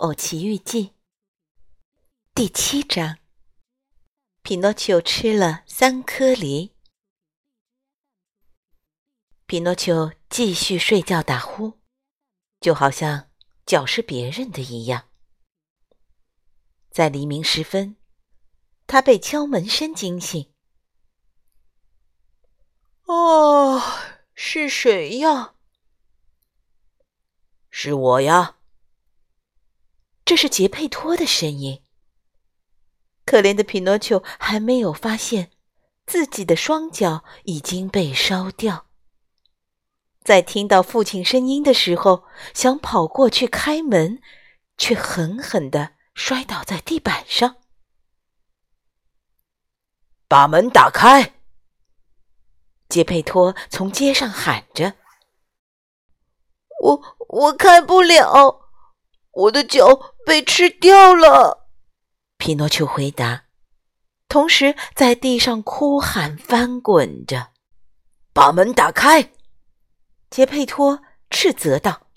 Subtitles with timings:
[0.00, 0.86] 偶奇遇记》
[2.34, 3.18] 第七章：
[4.40, 6.74] 匹诺丘吃了三颗梨。
[9.44, 11.78] 匹诺丘继续睡觉打呼，
[12.60, 13.28] 就好像
[13.66, 15.10] 脚是别人的一样。
[16.90, 17.96] 在黎明时分，
[18.86, 20.50] 他被敲门声惊醒。
[23.04, 23.82] “哦，
[24.34, 25.56] 是谁呀
[27.68, 28.56] ？”“是我呀。”
[30.30, 31.82] 这是杰佩托的声音。
[33.26, 35.50] 可怜的匹诺丘还没有发现
[36.06, 38.86] 自己的双脚已经被烧掉。
[40.22, 42.22] 在听到父亲声音的时候，
[42.54, 44.22] 想跑过去开门，
[44.78, 47.56] 却狠狠的摔倒在地板上。
[50.28, 51.40] 把门打开！
[52.88, 54.94] 杰佩托从街上喊着
[56.82, 58.69] ：“我我开不了。”
[59.32, 61.68] 我的脚被吃掉了，
[62.36, 63.44] 匹诺丘回答，
[64.28, 67.50] 同时在地上哭喊翻滚着。
[68.32, 69.32] 把门打开！
[70.30, 72.08] 杰佩托斥责道：“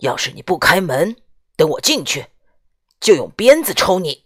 [0.00, 1.16] 要是你不开门，
[1.56, 2.26] 等我进去，
[3.00, 4.24] 就用鞭子抽你。”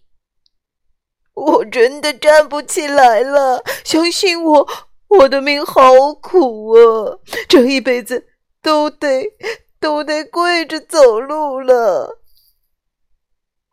[1.34, 4.68] 我真的站不起来了，相信我，
[5.08, 8.28] 我的命好苦啊，这一辈子
[8.62, 9.24] 都得。
[9.80, 12.20] 都得跪着走路了。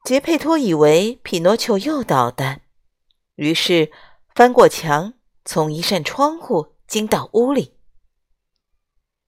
[0.03, 2.61] 杰佩托以为匹诺丘又捣蛋，
[3.35, 3.91] 于是
[4.35, 5.13] 翻过墙，
[5.43, 7.73] 从一扇窗户进到屋里。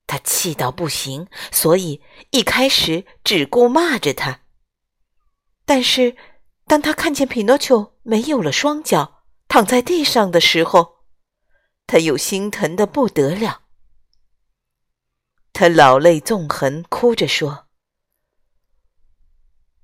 [0.06, 4.42] 他气到不行，所以一开始只顾骂着他。
[5.66, 6.16] 但是
[6.66, 11.00] 当他看见匹诺丘没有了双脚，躺在地上的时候，
[11.86, 13.64] 他又心疼的不得了。
[15.60, 17.66] 他老泪纵横，哭着说：“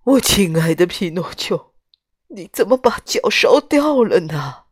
[0.05, 1.73] 我亲爱的匹诺丘，
[2.27, 4.65] 你怎么把脚烧掉了呢？”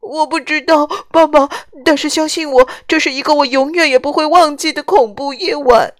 [0.00, 1.48] 我不知道，爸爸。
[1.82, 5.94] 但是相信我，这是一个我永远也不会忘记的恐怖夜晚。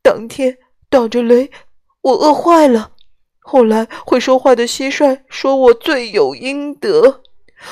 [0.00, 0.56] 当天
[0.88, 1.50] 打着雷，
[2.00, 2.92] 我饿坏了。
[3.40, 7.20] 后来会说话的蟋蟀说我罪有应得，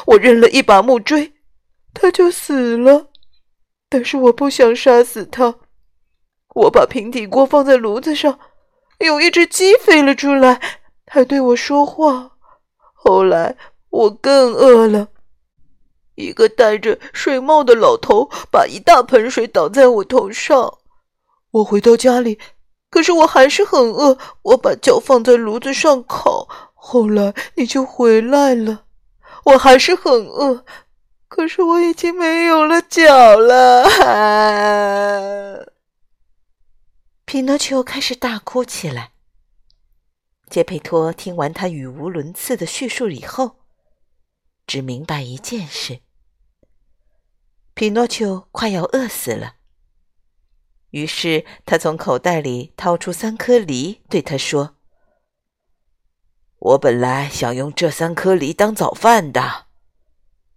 [0.04, 1.32] 我扔了一把木锥，
[1.94, 3.08] 它就死了。
[3.92, 5.54] 但是我不想杀死他，
[6.54, 8.38] 我把平底锅放在炉子上，
[9.00, 10.58] 有一只鸡飞了出来，
[11.06, 12.30] 还对我说话。
[12.94, 13.54] 后来
[13.90, 15.08] 我更饿了，
[16.14, 20.78] 一个戴着水帽的老头把一大盆水倒在我头上。
[21.50, 22.38] 我回到家里，
[22.88, 24.16] 可是我还是很饿。
[24.40, 28.84] 我把脚放在炉子上烤，后来你就回来了，
[29.44, 30.64] 我还是很饿。
[31.34, 33.88] 可是我已经没有了脚了，
[37.24, 39.12] 匹诺丘开始大哭起来。
[40.50, 43.60] 杰佩托听完他语无伦次的叙述以后，
[44.66, 46.00] 只明白一件事：
[47.72, 49.54] 匹诺丘快要饿死了。
[50.90, 54.76] 于是他从口袋里掏出三颗梨，对他说
[56.76, 59.68] ：“我本来想用这三颗梨当早饭的。”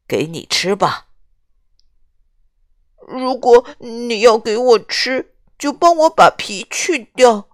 [0.08, 1.08] 给你吃吧。
[3.08, 7.50] 如果你要给我吃，就帮我把皮去掉。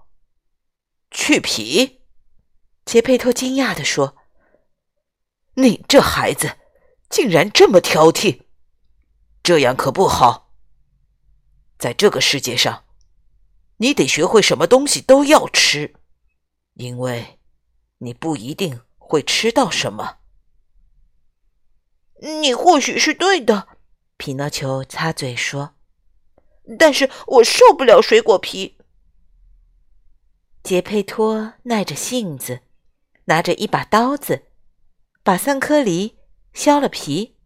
[1.10, 2.02] 去皮？
[2.86, 4.16] 杰佩托惊讶地说
[5.56, 6.58] ：“你这孩子
[7.10, 8.44] 竟然这么挑剔，
[9.44, 10.54] 这样可不好。
[11.78, 12.86] 在这个世界上，
[13.78, 15.96] 你得学会什么东西都要吃，
[16.76, 17.40] 因为
[17.98, 20.20] 你不一定会吃到什么。”
[22.22, 23.68] 你或许是对的，
[24.18, 25.74] 匹诺丘擦嘴说
[26.78, 28.78] ：“但是我受不了水果皮。”
[30.62, 32.62] 杰佩托耐着性子，
[33.26, 34.44] 拿着一把刀子，
[35.24, 36.20] 把三颗梨
[36.54, 37.38] 削了皮，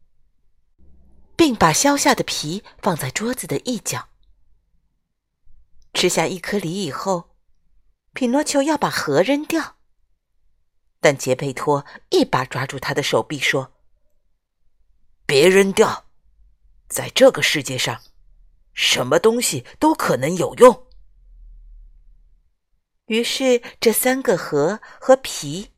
[1.37, 4.09] 并把削下的皮放在桌子的一角。
[5.93, 7.29] 吃下一颗梨以后，
[8.11, 9.77] 匹诺丘要把核扔掉，
[10.99, 13.71] 但杰佩托一把抓住他的手臂说。
[15.25, 16.05] 别扔掉，
[16.87, 18.01] 在这个世界上，
[18.73, 20.87] 什么东西都可能有用。
[23.07, 25.71] 于是，这三个核和皮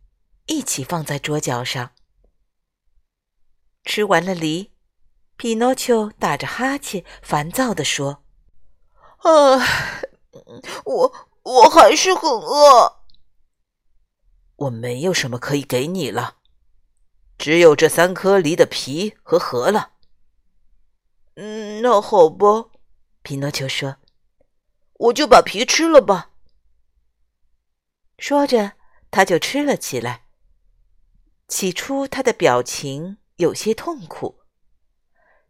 [0.46, 1.92] 一起放在桌角上。
[3.84, 4.74] 吃完了梨，
[5.38, 8.24] 匹诺丘打着哈欠，烦躁地说
[9.24, 9.58] ：“啊，
[10.84, 11.14] 我
[11.44, 12.98] 我还是很饿。
[14.56, 16.38] 我没有什么可以给你了，
[17.38, 19.94] 只有这三颗梨的皮和核了。”
[21.39, 22.72] 嗯，那好吧，
[23.22, 23.98] 匹诺丘说
[24.94, 26.31] ：“我就把皮吃了吧。”
[28.18, 28.72] 说着，
[29.12, 30.24] 他就吃了起来。
[31.48, 34.39] 起初，他的表情有些痛苦，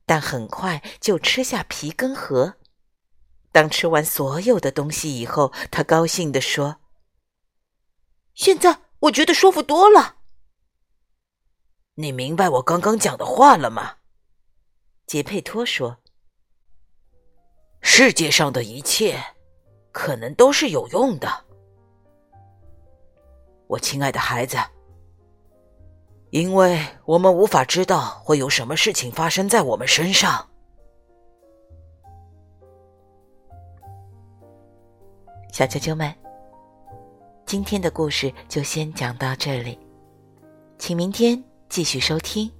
[0.05, 2.55] 但很快就吃下皮跟核。
[3.53, 6.81] 当吃完所有的东西以后，他高兴地说
[8.35, 10.16] ：“现在我觉得舒服多了。”
[11.99, 13.95] 你明白我刚刚讲的话了吗？
[15.07, 15.97] 杰佩托说
[17.81, 19.19] ：“世界上的一切，
[19.91, 21.27] 可能都是有用的，
[23.65, 24.57] 我亲爱的孩子，
[26.29, 30.47] 因为我们无法知道会有什么事情发生在我们身上。”
[35.51, 36.13] 小啾啾们，
[37.47, 39.79] 今天的故事就先讲到这里，
[40.77, 42.47] 请明天继续收听《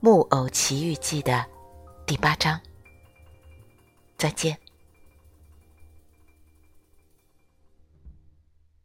[0.00, 1.44] 木偶奇遇记》的。
[2.06, 2.60] 第八章，
[4.16, 4.63] 再见。